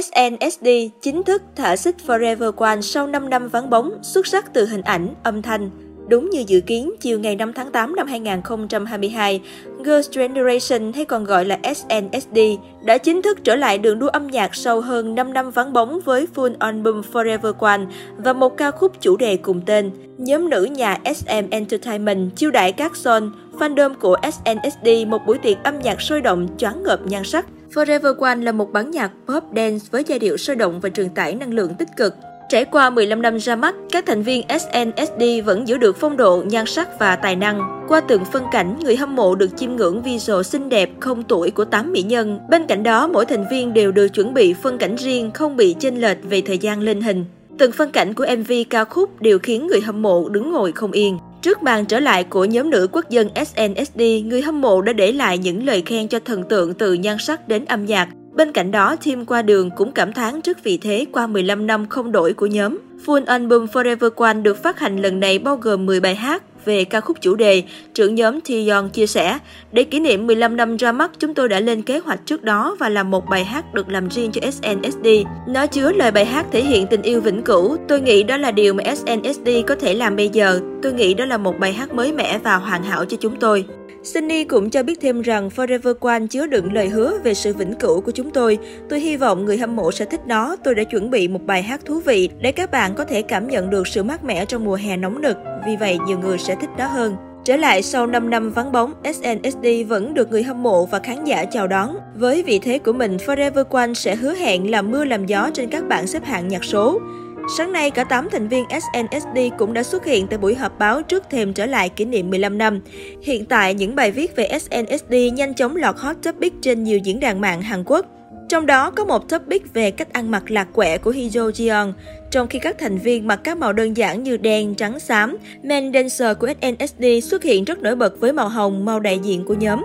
[0.00, 0.68] SNSD
[1.02, 4.82] chính thức thả xích Forever One sau 5 năm vắng bóng, xuất sắc từ hình
[4.82, 5.70] ảnh, âm thanh.
[6.08, 9.40] Đúng như dự kiến, chiều ngày 5 tháng 8 năm 2022,
[9.78, 12.38] Girls' Generation hay còn gọi là SNSD
[12.84, 16.00] đã chính thức trở lại đường đua âm nhạc sau hơn 5 năm vắng bóng
[16.04, 17.80] với full album Forever One
[18.16, 19.90] và một ca khúc chủ đề cùng tên.
[20.18, 25.62] Nhóm nữ nhà SM Entertainment chiêu đãi các son, fandom của SNSD một buổi tiệc
[25.64, 27.46] âm nhạc sôi động choáng ngợp nhan sắc.
[27.74, 31.08] Forever One là một bản nhạc pop dance với giai điệu sôi động và truyền
[31.08, 32.14] tải năng lượng tích cực.
[32.48, 36.42] Trải qua 15 năm ra mắt, các thành viên SNSD vẫn giữ được phong độ,
[36.46, 37.84] nhan sắc và tài năng.
[37.88, 41.50] Qua từng phân cảnh, người hâm mộ được chiêm ngưỡng visual xinh đẹp, không tuổi
[41.50, 42.38] của 8 mỹ nhân.
[42.48, 45.74] Bên cạnh đó, mỗi thành viên đều được chuẩn bị phân cảnh riêng, không bị
[45.80, 47.24] chênh lệch về thời gian lên hình.
[47.58, 50.92] Từng phân cảnh của MV ca khúc đều khiến người hâm mộ đứng ngồi không
[50.92, 51.18] yên.
[51.42, 55.12] Trước màn trở lại của nhóm nữ quốc dân SNSD, người hâm mộ đã để
[55.12, 58.08] lại những lời khen cho thần tượng từ nhan sắc đến âm nhạc.
[58.32, 61.86] Bên cạnh đó, team qua đường cũng cảm thán trước vị thế qua 15 năm
[61.88, 62.78] không đổi của nhóm.
[63.06, 66.84] Full album Forever One được phát hành lần này bao gồm 10 bài hát về
[66.84, 67.62] ca khúc chủ đề,
[67.94, 69.38] trưởng nhóm Taeyeon chia sẻ.
[69.72, 72.76] Để kỷ niệm 15 năm ra mắt, chúng tôi đã lên kế hoạch trước đó
[72.78, 75.06] và làm một bài hát được làm riêng cho SNSD.
[75.48, 77.76] Nó chứa lời bài hát thể hiện tình yêu vĩnh cửu.
[77.88, 80.60] Tôi nghĩ đó là điều mà SNSD có thể làm bây giờ.
[80.82, 83.64] Tôi nghĩ đó là một bài hát mới mẻ và hoàn hảo cho chúng tôi.
[84.04, 87.74] Sunny cũng cho biết thêm rằng Forever One chứa đựng lời hứa về sự vĩnh
[87.74, 88.58] cửu của chúng tôi.
[88.88, 90.56] Tôi hy vọng người hâm mộ sẽ thích nó.
[90.64, 93.48] Tôi đã chuẩn bị một bài hát thú vị để các bạn có thể cảm
[93.48, 95.36] nhận được sự mát mẻ trong mùa hè nóng nực.
[95.66, 97.16] Vì vậy, nhiều người sẽ thích nó hơn.
[97.44, 101.24] Trở lại sau 5 năm vắng bóng, SNSD vẫn được người hâm mộ và khán
[101.24, 101.96] giả chào đón.
[102.14, 105.68] Với vị thế của mình, Forever One sẽ hứa hẹn làm mưa làm gió trên
[105.68, 107.00] các bảng xếp hạng nhạc số.
[107.48, 111.02] Sáng nay, cả 8 thành viên SNSD cũng đã xuất hiện tại buổi họp báo
[111.02, 112.80] trước thềm trở lại kỷ niệm 15 năm.
[113.22, 117.20] Hiện tại, những bài viết về SNSD nhanh chóng lọt hot topic trên nhiều diễn
[117.20, 118.06] đàn mạng Hàn Quốc.
[118.48, 121.92] Trong đó có một topic về cách ăn mặc lạc quẻ của Hyo Jeon,
[122.30, 125.36] trong khi các thành viên mặc các màu đơn giản như đen, trắng, xám.
[125.62, 129.44] Men dancer của SNSD xuất hiện rất nổi bật với màu hồng, màu đại diện
[129.44, 129.84] của nhóm.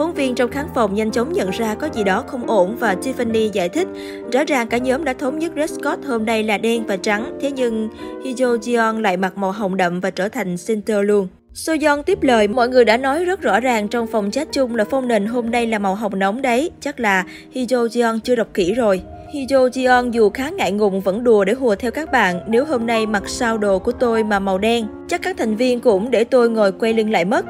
[0.00, 2.94] Phóng viên trong khán phòng nhanh chóng nhận ra có gì đó không ổn và
[2.94, 3.88] Tiffany giải thích,
[4.32, 7.38] rõ ràng cả nhóm đã thống nhất dress code hôm nay là đen và trắng,
[7.40, 7.88] thế nhưng
[8.24, 11.28] Hyo Jeon lại mặc màu hồng đậm và trở thành center luôn.
[11.54, 14.84] Soyeon tiếp lời, mọi người đã nói rất rõ ràng trong phòng chat chung là
[14.90, 18.48] phong nền hôm nay là màu hồng nóng đấy, chắc là Hyo Jeon chưa đọc
[18.54, 19.02] kỹ rồi.
[19.32, 22.86] Hyo Jeon dù khá ngại ngùng vẫn đùa để hùa theo các bạn, nếu hôm
[22.86, 26.24] nay mặc sao đồ của tôi mà màu đen, chắc các thành viên cũng để
[26.24, 27.44] tôi ngồi quay lưng lại mất.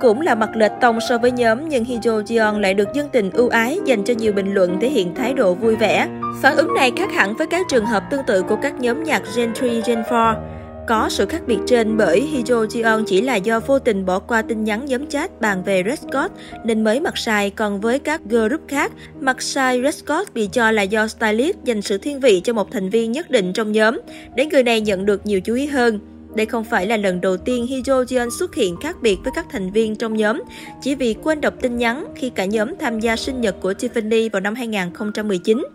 [0.00, 3.30] Cũng là mặt lệch tông so với nhóm, nhưng Hyo Jeon lại được dân tình
[3.30, 6.08] ưu ái dành cho nhiều bình luận thể hiện thái độ vui vẻ.
[6.42, 9.22] Phản ứng này khác hẳn với các trường hợp tương tự của các nhóm nhạc
[9.36, 10.56] Gen 3, Gen 4.
[10.88, 14.42] Có sự khác biệt trên bởi Hyo Jeon chỉ là do vô tình bỏ qua
[14.42, 16.32] tin nhắn nhóm chat bàn về Red Scott
[16.64, 20.70] nên mới mặc sai, còn với các group khác, mặc sai Red Scott bị cho
[20.70, 24.00] là do stylist dành sự thiên vị cho một thành viên nhất định trong nhóm,
[24.34, 26.00] để người này nhận được nhiều chú ý hơn.
[26.36, 29.46] Đây không phải là lần đầu tiên Hyo Jeon xuất hiện khác biệt với các
[29.50, 30.42] thành viên trong nhóm,
[30.82, 34.28] chỉ vì quên đọc tin nhắn khi cả nhóm tham gia sinh nhật của Tiffany
[34.32, 35.66] vào năm 2019.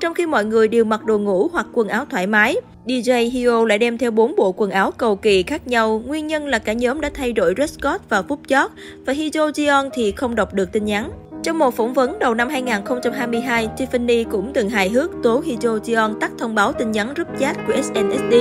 [0.00, 2.56] Trong khi mọi người đều mặc đồ ngủ hoặc quần áo thoải mái,
[2.86, 6.02] DJ Hyo lại đem theo bốn bộ quần áo cầu kỳ khác nhau.
[6.06, 8.70] Nguyên nhân là cả nhóm đã thay đổi dress code vào phút chót
[9.06, 11.10] và Hyo Jeon thì không đọc được tin nhắn.
[11.46, 16.18] Trong một phỏng vấn đầu năm 2022, Tiffany cũng từng hài hước tố Hyo Jeon
[16.18, 18.34] tắt thông báo tin nhắn group chat của SNSD.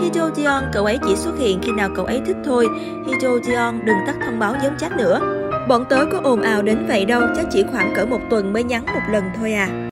[0.00, 2.68] Hyo Jeon, cậu ấy chỉ xuất hiện khi nào cậu ấy thích thôi.
[3.06, 5.20] Hyo Jeon, đừng tắt thông báo nhóm chat nữa.
[5.68, 8.64] Bọn tớ có ồn ào đến vậy đâu, chắc chỉ khoảng cỡ một tuần mới
[8.64, 9.88] nhắn một lần thôi à.